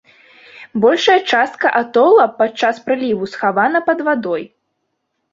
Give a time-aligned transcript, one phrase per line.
[0.83, 4.43] Большая частка атола падчас прыліву схавана пад вадой.